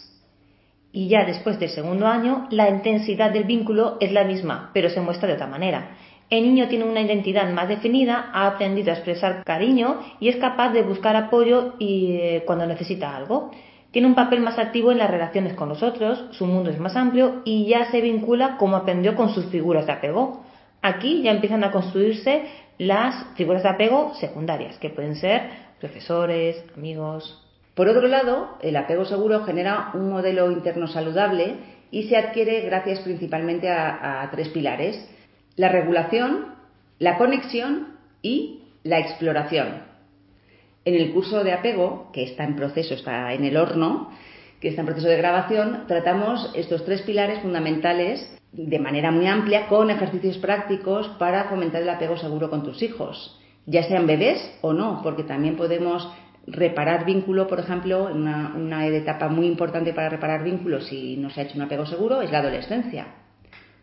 Y 0.92 1.08
ya 1.08 1.24
después 1.24 1.58
del 1.58 1.70
segundo 1.70 2.06
año, 2.06 2.48
la 2.52 2.70
intensidad 2.70 3.32
del 3.32 3.46
vínculo 3.46 3.96
es 4.02 4.12
la 4.12 4.26
misma, 4.26 4.72
pero 4.74 4.90
se 4.90 5.00
muestra 5.00 5.30
de 5.30 5.36
otra 5.36 5.48
manera. 5.48 5.96
El 6.30 6.44
niño 6.44 6.68
tiene 6.68 6.84
una 6.84 7.00
identidad 7.00 7.50
más 7.54 7.70
definida, 7.70 8.30
ha 8.34 8.46
aprendido 8.46 8.92
a 8.92 8.96
expresar 8.96 9.46
cariño 9.46 10.02
y 10.20 10.28
es 10.28 10.36
capaz 10.36 10.74
de 10.74 10.84
buscar 10.84 11.16
apoyo 11.16 11.76
eh, 11.80 12.44
cuando 12.46 12.66
necesita 12.66 13.16
algo. 13.16 13.52
Tiene 13.92 14.10
un 14.10 14.16
papel 14.16 14.42
más 14.42 14.60
activo 14.60 14.92
en 14.92 14.98
las 14.98 15.10
relaciones 15.10 15.54
con 15.54 15.70
los 15.70 15.82
otros, 15.82 16.26
su 16.32 16.46
mundo 16.46 16.70
es 16.70 16.80
más 16.80 16.98
amplio 16.98 17.42
y 17.46 17.68
ya 17.68 17.90
se 17.90 18.02
vincula 18.02 18.58
como 18.58 18.76
aprendió 18.76 19.16
con 19.16 19.30
sus 19.34 19.46
figuras 19.46 19.86
de 19.86 19.94
apego. 19.94 20.44
Aquí 20.82 21.22
ya 21.22 21.32
empiezan 21.32 21.64
a 21.64 21.72
construirse 21.72 22.44
las 22.82 23.28
figuras 23.36 23.62
de 23.62 23.70
apego 23.70 24.16
secundarias, 24.16 24.80
que 24.80 24.90
pueden 24.90 25.16
ser 25.16 25.44
profesores, 25.80 26.66
amigos. 26.76 27.40
Por 27.76 27.88
otro 27.88 28.08
lado, 28.08 28.58
el 28.60 28.76
apego 28.76 29.06
seguro 29.06 29.44
genera 29.44 29.92
un 29.94 30.10
modelo 30.10 30.52
interno 30.52 30.88
saludable 30.88 31.58
y 31.92 32.10
se 32.10 32.18
adquiere 32.18 32.62
gracias 32.62 33.02
principalmente 33.02 33.70
a 33.70 34.28
tres 34.32 34.50
pilares 34.50 35.08
la 35.58 35.70
regulación, 35.70 36.56
la 36.98 37.20
conexión 37.20 38.00
y 38.24 38.64
la 38.84 38.98
exploración. 38.98 39.84
En 40.84 40.96
el 40.96 41.14
curso 41.14 41.44
de 41.44 41.54
apego, 41.54 42.10
que 42.12 42.24
está 42.24 42.46
en 42.46 42.56
proceso, 42.56 42.96
está 42.96 43.32
en 43.34 43.46
el 43.46 43.58
horno, 43.58 44.10
que 44.60 44.70
está 44.70 44.82
en 44.82 44.88
proceso 44.88 45.08
de 45.08 45.18
grabación, 45.18 45.84
tratamos 45.88 46.50
estos 46.56 46.84
tres 46.84 47.04
pilares 47.04 47.42
fundamentales 47.42 48.41
de 48.52 48.80
manera 48.80 49.12
muy 49.12 49.28
amplia 49.28 49.68
con 49.68 49.90
ejercicios 49.90 50.38
prácticos 50.38 51.08
para 51.20 51.46
fomentar 51.46 51.82
el 51.82 51.90
apego 51.90 52.18
seguro 52.18 52.50
con 52.50 52.64
tus 52.64 52.82
hijos. 52.82 53.38
ya 53.68 53.84
sean 53.84 54.08
bebés 54.08 54.58
o 54.62 54.74
no, 54.74 55.02
porque 55.04 55.24
también 55.24 55.56
podemos 55.56 56.12
reparar 56.48 57.06
vínculo, 57.06 57.48
por 57.48 57.60
ejemplo, 57.60 58.10
una, 58.12 58.54
una 58.56 58.88
etapa 58.88 59.30
muy 59.30 59.46
importante 59.46 59.94
para 59.94 60.10
reparar 60.10 60.44
vínculos 60.44 60.88
si 60.88 61.16
no 61.18 61.30
se 61.30 61.42
ha 61.42 61.44
hecho 61.44 61.56
un 61.56 61.62
apego 61.62 61.86
seguro 61.86 62.22
es 62.22 62.32
la 62.32 62.40
adolescencia. 62.40 63.06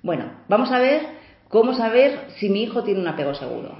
Bueno, 0.02 0.24
vamos 0.48 0.72
a 0.72 0.80
ver 0.80 1.02
cómo 1.48 1.74
saber 1.74 2.26
si 2.38 2.48
mi 2.50 2.64
hijo 2.64 2.82
tiene 2.82 3.00
un 3.00 3.08
apego 3.08 3.34
seguro. 3.34 3.76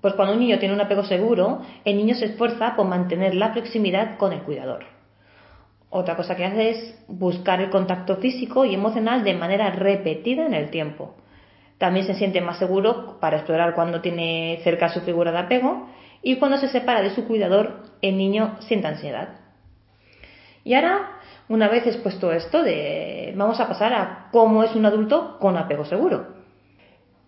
Pues 0.00 0.14
cuando 0.14 0.34
un 0.34 0.40
niño 0.40 0.58
tiene 0.58 0.74
un 0.74 0.80
apego 0.80 1.04
seguro, 1.04 1.60
el 1.84 1.96
niño 1.96 2.14
se 2.14 2.26
esfuerza 2.26 2.74
por 2.74 2.86
mantener 2.86 3.34
la 3.34 3.52
proximidad 3.52 4.16
con 4.16 4.32
el 4.32 4.40
cuidador. 4.40 4.84
Otra 5.94 6.16
cosa 6.16 6.36
que 6.36 6.46
hace 6.46 6.70
es 6.70 7.04
buscar 7.06 7.60
el 7.60 7.68
contacto 7.68 8.16
físico 8.16 8.64
y 8.64 8.72
emocional 8.72 9.24
de 9.24 9.34
manera 9.34 9.70
repetida 9.72 10.46
en 10.46 10.54
el 10.54 10.70
tiempo. 10.70 11.16
También 11.76 12.06
se 12.06 12.14
siente 12.14 12.40
más 12.40 12.58
seguro 12.58 13.18
para 13.20 13.36
explorar 13.36 13.74
cuando 13.74 14.00
tiene 14.00 14.58
cerca 14.64 14.88
su 14.88 15.02
figura 15.02 15.32
de 15.32 15.38
apego 15.38 15.90
y 16.22 16.36
cuando 16.36 16.56
se 16.56 16.68
separa 16.68 17.02
de 17.02 17.10
su 17.10 17.26
cuidador, 17.26 17.82
el 18.00 18.16
niño 18.16 18.56
siente 18.60 18.86
ansiedad. 18.86 19.40
Y 20.64 20.72
ahora, 20.72 21.18
una 21.50 21.68
vez 21.68 21.86
expuesto 21.86 22.32
esto, 22.32 22.64
vamos 23.34 23.60
a 23.60 23.68
pasar 23.68 23.92
a 23.92 24.28
cómo 24.32 24.64
es 24.64 24.74
un 24.74 24.86
adulto 24.86 25.36
con 25.40 25.58
apego 25.58 25.84
seguro. 25.84 26.28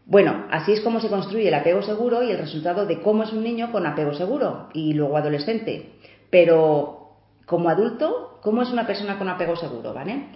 Bueno, 0.07 0.47
así 0.51 0.73
es 0.73 0.81
como 0.81 1.01
se 1.01 1.11
construye 1.11 1.49
el 1.49 1.55
apego 1.55 1.83
seguro 1.83 2.23
y 2.23 2.31
el 2.31 2.39
resultado 2.39 2.87
de 2.87 3.03
cómo 3.03 3.25
es 3.25 3.33
un 3.35 3.45
niño 3.45 3.71
con 3.73 3.85
apego 3.87 4.15
seguro 4.15 4.71
y 4.73 4.95
luego 4.95 5.19
adolescente. 5.19 5.91
Pero 6.31 7.11
como 7.45 7.69
adulto, 7.69 8.31
¿cómo 8.45 8.61
es 8.61 8.71
una 8.71 8.87
persona 8.87 9.19
con 9.19 9.29
apego 9.29 9.57
seguro, 9.57 9.95
¿vale? 9.95 10.27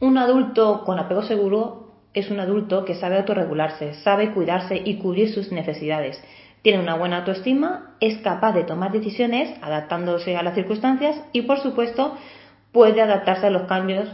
Un 0.00 0.18
adulto 0.18 0.84
con 0.84 0.98
apego 0.98 1.22
seguro 1.22 1.94
es 2.12 2.30
un 2.30 2.40
adulto 2.40 2.84
que 2.84 2.94
sabe 2.94 3.16
autorregularse, 3.16 3.94
sabe 3.94 4.32
cuidarse 4.32 4.80
y 4.84 4.98
cubrir 4.98 5.32
sus 5.32 5.50
necesidades. 5.50 6.22
Tiene 6.62 6.78
una 6.80 6.96
buena 6.96 7.18
autoestima, 7.18 7.96
es 8.00 8.18
capaz 8.18 8.52
de 8.52 8.64
tomar 8.64 8.92
decisiones 8.92 9.56
adaptándose 9.62 10.36
a 10.36 10.42
las 10.42 10.54
circunstancias 10.54 11.20
y, 11.32 11.42
por 11.42 11.58
supuesto, 11.60 12.16
puede 12.70 13.00
adaptarse 13.00 13.46
a 13.46 13.50
los 13.50 13.62
cambios 13.62 14.08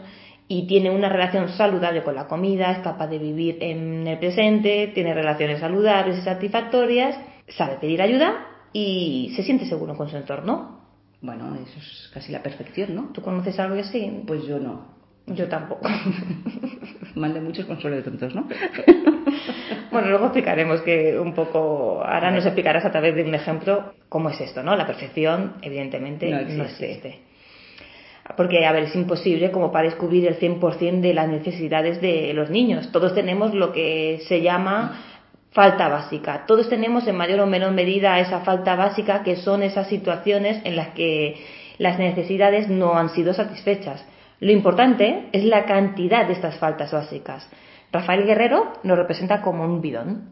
y 0.46 0.66
tiene 0.68 0.90
una 0.90 1.08
relación 1.08 1.48
saludable 1.48 2.04
con 2.04 2.14
la 2.14 2.28
comida, 2.28 2.70
es 2.70 2.78
capaz 2.78 3.08
de 3.08 3.18
vivir 3.18 3.58
en 3.60 4.06
el 4.06 4.18
presente, 4.18 4.92
tiene 4.94 5.12
relaciones 5.12 5.58
saludables 5.58 6.18
y 6.18 6.22
satisfactorias, 6.22 7.18
sabe 7.48 7.78
pedir 7.80 8.00
ayuda 8.00 8.46
y 8.72 9.32
se 9.34 9.42
siente 9.42 9.66
seguro 9.66 9.96
con 9.96 10.08
su 10.08 10.16
entorno. 10.16 10.84
Bueno, 11.24 11.54
eso 11.54 11.78
es 11.78 12.10
casi 12.12 12.32
la 12.32 12.42
perfección, 12.42 12.94
¿no? 12.94 13.08
¿Tú 13.14 13.22
conoces 13.22 13.58
algo 13.58 13.80
así? 13.80 14.22
Pues 14.26 14.44
yo 14.46 14.58
no. 14.58 14.88
Yo 15.26 15.48
tampoco. 15.48 15.88
Mal 17.14 17.32
de 17.32 17.40
muchos 17.40 17.64
consuelo 17.64 17.96
de 17.96 18.02
tontos, 18.02 18.34
¿no? 18.34 18.46
bueno, 19.90 20.08
luego 20.10 20.26
explicaremos 20.26 20.82
que 20.82 21.18
un 21.18 21.32
poco, 21.32 22.04
ahora 22.04 22.30
nos 22.30 22.44
explicarás 22.44 22.84
a 22.84 22.90
través 22.90 23.14
de 23.14 23.22
un 23.22 23.34
ejemplo 23.34 23.94
cómo 24.10 24.28
es 24.28 24.38
esto, 24.38 24.62
¿no? 24.62 24.76
La 24.76 24.86
perfección, 24.86 25.54
evidentemente, 25.62 26.28
no 26.28 26.40
existe. 26.40 26.58
No 26.58 26.64
existe. 26.64 27.18
Porque, 28.36 28.66
a 28.66 28.72
ver, 28.72 28.84
es 28.84 28.94
imposible 28.94 29.50
como 29.50 29.72
para 29.72 29.88
descubrir 29.88 30.26
el 30.26 30.38
100% 30.38 31.00
de 31.00 31.14
las 31.14 31.28
necesidades 31.28 32.02
de 32.02 32.34
los 32.34 32.50
niños. 32.50 32.92
Todos 32.92 33.14
tenemos 33.14 33.54
lo 33.54 33.72
que 33.72 34.20
se 34.28 34.42
llama 34.42 35.13
falta 35.54 35.88
básica. 35.88 36.44
Todos 36.46 36.68
tenemos 36.68 37.06
en 37.06 37.16
mayor 37.16 37.40
o 37.40 37.46
menor 37.46 37.70
medida 37.70 38.18
esa 38.18 38.40
falta 38.40 38.74
básica 38.74 39.22
que 39.22 39.36
son 39.36 39.62
esas 39.62 39.88
situaciones 39.88 40.60
en 40.64 40.74
las 40.74 40.88
que 40.88 41.36
las 41.78 41.98
necesidades 41.98 42.68
no 42.68 42.98
han 42.98 43.08
sido 43.10 43.32
satisfechas. 43.32 44.04
Lo 44.40 44.50
importante 44.50 45.28
es 45.32 45.44
la 45.44 45.64
cantidad 45.64 46.26
de 46.26 46.32
estas 46.34 46.58
faltas 46.58 46.92
básicas. 46.92 47.48
Rafael 47.92 48.26
Guerrero 48.26 48.72
nos 48.82 48.98
representa 48.98 49.40
como 49.42 49.64
un 49.64 49.80
bidón. 49.80 50.30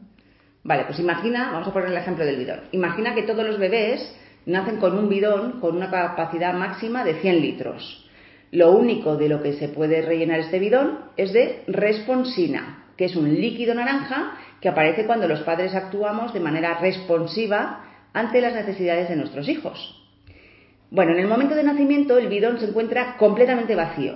Vale, 0.64 0.85
pues 0.87 0.99
imagina, 0.99 1.52
vamos 1.52 1.69
a 1.69 1.73
poner 1.73 1.91
el 1.91 1.97
ejemplo 1.97 2.25
del 2.25 2.37
bidón. 2.37 2.61
Imagina 2.73 3.14
que 3.14 3.23
todos 3.23 3.47
los 3.47 3.59
bebés 3.59 4.17
nacen 4.45 4.79
con 4.79 4.99
un 4.99 5.09
bidón 5.09 5.61
con 5.61 5.76
una 5.76 5.88
capacidad 5.88 6.52
máxima 6.52 7.05
de 7.05 7.14
100 7.14 7.41
litros. 7.41 8.11
Lo 8.50 8.73
único 8.73 9.17
de 9.17 9.29
lo 9.29 9.41
que 9.41 9.52
se 9.52 9.69
puede 9.69 10.02
rellenar 10.02 10.41
este 10.41 10.59
bidón 10.59 10.99
es 11.17 11.33
de 11.33 11.62
responsina, 11.69 12.87
que 12.97 13.05
es 13.05 13.14
un 13.14 13.33
líquido 13.33 13.75
naranja 13.75 14.33
que 14.62 14.69
aparece 14.69 15.07
cuando 15.07 15.26
los 15.26 15.40
padres 15.40 15.75
actuamos 15.75 16.33
de 16.33 16.38
manera 16.38 16.78
responsiva 16.78 17.85
ante 18.12 18.40
las 18.40 18.54
necesidades 18.54 19.09
de 19.09 19.16
nuestros 19.16 19.49
hijos. 19.49 20.00
Bueno, 20.88 21.12
en 21.12 21.19
el 21.19 21.26
momento 21.26 21.57
de 21.57 21.64
nacimiento 21.64 22.16
el 22.16 22.28
bidón 22.28 22.61
se 22.61 22.66
encuentra 22.66 23.16
completamente 23.16 23.75
vacío. 23.75 24.14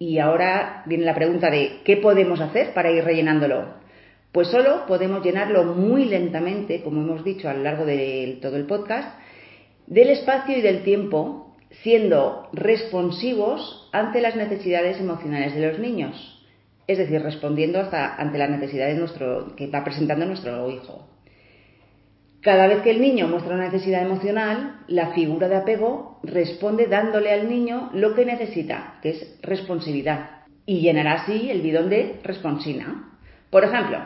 Y 0.00 0.18
ahora 0.18 0.82
viene 0.86 1.04
la 1.04 1.14
pregunta 1.14 1.48
de 1.48 1.80
¿qué 1.84 1.96
podemos 1.96 2.40
hacer 2.40 2.74
para 2.74 2.90
ir 2.90 3.04
rellenándolo? 3.04 3.74
Pues 4.32 4.48
solo 4.48 4.84
podemos 4.88 5.22
llenarlo 5.22 5.62
muy 5.62 6.06
lentamente, 6.06 6.82
como 6.82 7.02
hemos 7.02 7.22
dicho 7.22 7.48
a 7.48 7.54
lo 7.54 7.62
largo 7.62 7.84
de 7.84 8.38
todo 8.42 8.56
el 8.56 8.66
podcast, 8.66 9.16
del 9.86 10.08
espacio 10.08 10.58
y 10.58 10.62
del 10.62 10.82
tiempo, 10.82 11.54
siendo 11.82 12.48
responsivos 12.52 13.88
ante 13.92 14.20
las 14.20 14.34
necesidades 14.34 14.98
emocionales 14.98 15.54
de 15.54 15.68
los 15.68 15.78
niños, 15.78 16.41
es 16.86 16.98
decir, 16.98 17.22
respondiendo 17.22 17.80
hasta 17.80 18.16
ante 18.16 18.38
las 18.38 18.50
necesidades 18.50 18.98
nuestro, 18.98 19.54
que 19.56 19.68
va 19.68 19.84
presentando 19.84 20.26
nuestro 20.26 20.70
hijo. 20.70 21.08
Cada 22.40 22.66
vez 22.66 22.82
que 22.82 22.90
el 22.90 23.00
niño 23.00 23.28
muestra 23.28 23.54
una 23.54 23.66
necesidad 23.66 24.02
emocional, 24.02 24.80
la 24.88 25.12
figura 25.12 25.48
de 25.48 25.56
apego 25.56 26.18
responde 26.24 26.88
dándole 26.88 27.32
al 27.32 27.48
niño 27.48 27.90
lo 27.94 28.14
que 28.14 28.24
necesita, 28.24 28.98
que 29.00 29.10
es 29.10 29.38
responsividad, 29.42 30.42
y 30.66 30.80
llenará 30.80 31.22
así 31.22 31.50
el 31.50 31.60
bidón 31.60 31.88
de 31.88 32.18
responsina. 32.24 33.16
Por 33.48 33.62
ejemplo, 33.62 33.98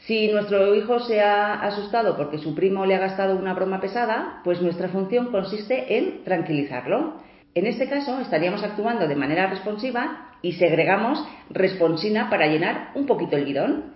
si 0.00 0.28
nuestro 0.28 0.74
hijo 0.74 1.00
se 1.00 1.22
ha 1.22 1.54
asustado 1.62 2.16
porque 2.16 2.38
su 2.38 2.54
primo 2.54 2.84
le 2.84 2.94
ha 2.94 3.00
gastado 3.00 3.36
una 3.36 3.54
broma 3.54 3.80
pesada, 3.80 4.42
pues 4.44 4.60
nuestra 4.60 4.88
función 4.88 5.32
consiste 5.32 5.96
en 5.96 6.24
tranquilizarlo. 6.24 7.22
En 7.54 7.66
este 7.66 7.88
caso 7.88 8.20
estaríamos 8.20 8.62
actuando 8.62 9.08
de 9.08 9.16
manera 9.16 9.46
responsiva 9.46 10.27
y 10.42 10.52
segregamos 10.52 11.24
responsina 11.50 12.30
para 12.30 12.46
llenar 12.46 12.90
un 12.94 13.06
poquito 13.06 13.36
el 13.36 13.44
bidón. 13.44 13.94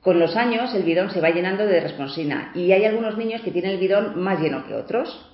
Con 0.00 0.18
los 0.18 0.36
años 0.36 0.74
el 0.74 0.82
bidón 0.82 1.10
se 1.10 1.20
va 1.20 1.30
llenando 1.30 1.66
de 1.66 1.80
responsina 1.80 2.52
y 2.54 2.72
hay 2.72 2.84
algunos 2.84 3.16
niños 3.16 3.40
que 3.42 3.50
tienen 3.50 3.72
el 3.72 3.78
bidón 3.78 4.20
más 4.20 4.40
lleno 4.40 4.66
que 4.66 4.74
otros. 4.74 5.30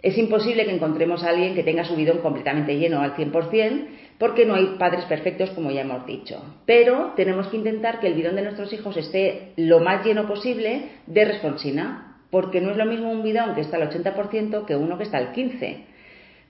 Es 0.00 0.16
imposible 0.16 0.64
que 0.64 0.74
encontremos 0.74 1.24
a 1.24 1.30
alguien 1.30 1.54
que 1.54 1.64
tenga 1.64 1.84
su 1.84 1.96
bidón 1.96 2.18
completamente 2.18 2.78
lleno 2.78 3.00
al 3.00 3.16
100%, 3.16 3.86
porque 4.18 4.46
no 4.46 4.54
hay 4.54 4.76
padres 4.78 5.04
perfectos, 5.06 5.50
como 5.50 5.72
ya 5.72 5.80
hemos 5.80 6.06
dicho. 6.06 6.40
Pero 6.66 7.14
tenemos 7.16 7.48
que 7.48 7.56
intentar 7.56 7.98
que 7.98 8.06
el 8.06 8.14
bidón 8.14 8.36
de 8.36 8.42
nuestros 8.42 8.72
hijos 8.72 8.96
esté 8.96 9.54
lo 9.56 9.80
más 9.80 10.04
lleno 10.04 10.28
posible 10.28 10.90
de 11.06 11.24
responsina, 11.24 12.16
porque 12.30 12.60
no 12.60 12.70
es 12.70 12.76
lo 12.76 12.86
mismo 12.86 13.10
un 13.10 13.24
bidón 13.24 13.56
que 13.56 13.60
está 13.60 13.76
al 13.76 13.90
80% 13.90 14.66
que 14.66 14.76
uno 14.76 14.98
que 14.98 15.04
está 15.04 15.18
al 15.18 15.32
15%. 15.32 15.84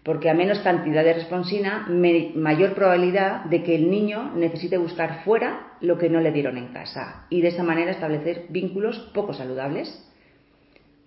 Porque 0.08 0.30
a 0.30 0.34
menos 0.34 0.60
cantidad 0.60 1.04
de 1.04 1.12
responsina, 1.12 1.86
mayor 1.86 2.72
probabilidad 2.72 3.44
de 3.44 3.62
que 3.62 3.74
el 3.74 3.90
niño 3.90 4.32
necesite 4.34 4.78
buscar 4.78 5.22
fuera 5.22 5.74
lo 5.82 5.98
que 5.98 6.08
no 6.08 6.18
le 6.20 6.32
dieron 6.32 6.56
en 6.56 6.68
casa 6.68 7.26
y 7.28 7.42
de 7.42 7.48
esa 7.48 7.62
manera 7.62 7.90
establecer 7.90 8.46
vínculos 8.48 8.98
poco 9.12 9.34
saludables. 9.34 10.02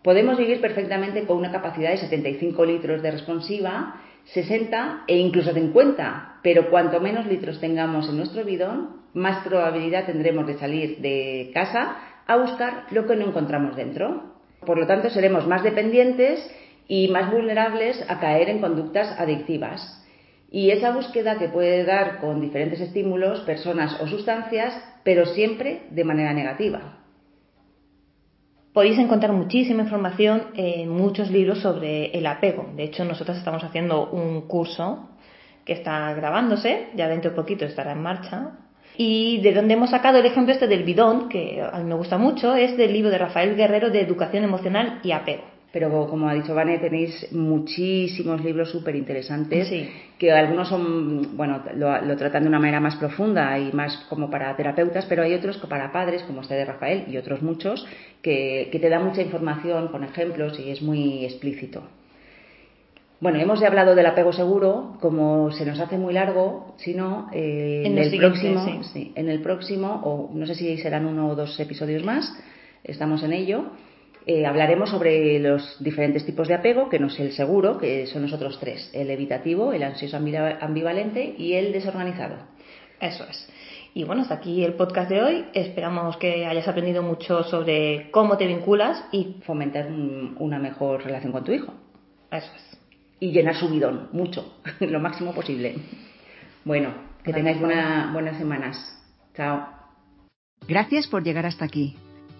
Podemos 0.03 0.38
vivir 0.38 0.62
perfectamente 0.62 1.25
con 1.25 1.38
una 1.38 1.51
capacidad 1.51 1.89
de 1.89 1.98
75 1.98 2.63
litros 2.63 3.01
de 3.01 3.10
responsiva, 3.10 3.96
60 4.25 5.05
e 5.08 5.17
incluso 5.17 5.51
50, 5.51 6.38
pero 6.43 6.70
cuanto 6.70 7.01
menos 7.01 7.25
litros 7.25 7.60
tengamos 7.60 8.08
en 8.08 8.17
nuestro 8.17 8.46
bidón, 8.46 9.01
más 9.15 9.43
probabilidad 9.43 10.05
tendremos 10.05 10.46
de 10.46 10.60
salir 10.60 11.00
de 11.00 11.50
casa 11.55 11.96
a 12.27 12.36
buscar 12.36 12.86
lo 12.91 13.08
que 13.08 13.15
no 13.15 13.25
encontramos 13.25 13.75
dentro. 13.75 14.36
Por 14.63 14.77
lo 14.77 14.86
tanto, 14.86 15.10
seremos 15.10 15.48
más 15.48 15.63
dependientes 15.63 16.48
y 16.92 17.08
más 17.08 17.32
vulnerables 17.32 18.04
a 18.10 18.20
caer 18.20 18.50
en 18.50 18.60
conductas 18.60 19.18
adictivas. 19.18 20.04
Y 20.52 20.72
esa 20.72 20.92
búsqueda 20.92 21.40
que 21.40 21.48
puede 21.48 21.86
dar 21.86 22.20
con 22.20 22.42
diferentes 22.42 22.82
estímulos, 22.82 23.40
personas 23.46 23.98
o 24.02 24.08
sustancias, 24.08 24.78
pero 25.06 25.26
siempre 25.26 25.84
de 25.90 26.04
manera 26.04 26.34
negativa. 26.34 26.98
Podéis 28.74 29.00
encontrar 29.00 29.32
muchísima 29.32 29.84
información 29.84 30.48
en 30.54 30.90
muchos 30.90 31.32
libros 31.32 31.60
sobre 31.60 32.08
el 32.08 32.28
apego. 32.28 32.70
De 32.76 32.84
hecho, 32.84 33.06
nosotros 33.06 33.38
estamos 33.38 33.64
haciendo 33.64 34.10
un 34.10 34.42
curso 34.50 35.12
que 35.64 35.72
está 35.72 36.14
grabándose, 36.14 36.90
ya 36.94 37.08
dentro 37.08 37.32
de 37.32 37.38
poquito 37.38 37.64
estará 37.64 37.94
en 37.94 38.02
marcha. 38.02 38.58
Y 38.98 39.40
de 39.40 39.54
donde 39.54 39.76
hemos 39.76 39.92
sacado 39.92 40.18
el 40.18 40.26
ejemplo 40.26 40.54
este 40.54 40.68
del 40.68 40.84
bidón, 40.84 41.30
que 41.30 41.62
a 41.62 41.78
mí 41.78 41.86
me 41.86 41.96
gusta 41.96 42.18
mucho, 42.18 42.54
es 42.54 42.76
del 42.76 42.92
libro 42.92 43.10
de 43.10 43.18
Rafael 43.18 43.56
Guerrero 43.56 43.92
de 43.92 44.02
Educación 44.02 44.44
Emocional 44.44 45.00
y 45.04 45.14
Apego. 45.14 45.50
Pero 45.72 46.08
como 46.10 46.28
ha 46.28 46.34
dicho 46.34 46.54
Vane, 46.54 46.80
tenéis 46.80 47.32
muchísimos 47.32 48.44
libros 48.44 48.70
súper 48.70 48.96
interesantes 48.96 49.72
que 50.18 50.32
algunos 50.32 50.68
son, 50.68 51.38
bueno, 51.38 51.63
lo, 51.75 52.18
tratan 52.18 52.44
de 52.44 52.50
una 52.50 52.60
manera 52.60 52.82
más 52.82 52.98
profunda 52.98 53.58
y 53.58 53.72
más 53.72 53.96
como 54.10 54.30
para 54.30 54.56
terapeutas, 54.58 55.06
pero 55.06 55.24
hay 55.24 55.34
otros 55.34 55.58
para 55.58 55.92
padres, 55.94 56.24
como 56.24 56.42
este 56.42 56.56
de 56.56 56.66
Rafael 56.66 57.06
y 57.08 57.16
otros 57.16 57.42
muchos, 57.42 57.88
que, 58.22 58.68
te 58.70 58.90
dan 58.90 59.06
mucha 59.06 59.22
información 59.22 59.88
con 59.88 60.04
ejemplos 60.04 60.60
y 60.60 60.72
es 60.72 60.82
muy 60.82 61.24
explícito. 61.24 61.84
Bueno, 63.22 63.40
hemos 63.40 63.62
ya 63.62 63.68
hablado 63.68 63.96
del 63.96 64.08
apego 64.08 64.34
seguro, 64.34 64.98
como 65.00 65.51
se 65.51 65.66
nos 65.66 65.80
hace 65.80 65.98
muy 65.98 66.13
largo, 66.13 66.75
sino 66.80 67.30
eh, 67.32 67.84
en, 67.86 67.98
el 67.98 68.18
próximo, 68.18 68.82
en 68.94 69.30
el 69.30 69.42
próximo, 69.42 70.01
o 70.04 70.32
no 70.34 70.46
sé 70.48 70.56
si 70.56 70.78
serán 70.80 71.06
uno 71.06 71.30
o 71.30 71.36
dos 71.36 71.58
episodios 71.60 72.04
más, 72.04 72.36
estamos 72.84 73.24
en 73.24 73.32
ello 73.32 73.66
Eh, 74.25 74.46
hablaremos 74.46 74.90
sobre 74.90 75.40
los 75.40 75.78
diferentes 75.84 76.25
tipos 76.25 76.48
de 76.48 76.54
apego, 76.54 76.90
que 76.90 77.00
no 77.00 77.08
es 77.08 77.20
el 77.20 77.32
seguro, 77.32 77.78
que 77.78 78.06
son 78.08 78.22
los 78.22 78.34
otros 78.34 78.60
tres, 78.60 78.90
el 78.94 79.10
evitativo, 79.10 79.74
el 79.74 79.84
ansioso 79.84 80.18
ambivalente 80.18 81.36
y 81.38 81.54
el 81.54 81.74
desorganizado. 81.74 82.36
Eso 83.00 83.25
es. 83.28 83.50
Y 83.94 84.04
bueno, 84.04 84.22
hasta 84.22 84.36
aquí 84.36 84.63
el 84.63 84.75
podcast 84.75 85.10
de 85.10 85.22
hoy. 85.22 85.46
Esperamos 85.54 86.18
que 86.18 86.46
hayas 86.46 86.68
aprendido 86.68 87.04
mucho 87.04 87.44
sobre 87.44 88.10
cómo 88.12 88.38
te 88.38 88.48
vinculas 88.48 89.04
y 89.12 89.38
fomentar 89.46 89.88
una 89.92 90.60
mejor 90.60 91.04
relación 91.04 91.32
con 91.32 91.44
tu 91.44 91.51
hijo. 91.51 91.74
Eso 92.32 92.51
es. 92.56 92.80
Y 93.20 93.32
llenar 93.32 93.56
su 93.56 93.70
bidón, 93.70 94.10
mucho, 94.13 94.60
lo 94.80 95.00
máximo 95.00 95.34
posible. 95.34 95.75
Bueno, 96.63 96.94
que 97.24 97.34
tengáis 97.34 97.60
buenas 97.60 98.38
semanas. 98.38 98.78
Chao. 99.36 99.68
Gracias 100.68 101.08
por 101.08 101.24
llegar 101.24 101.46
hasta 101.46 101.66
aquí. 101.66 101.96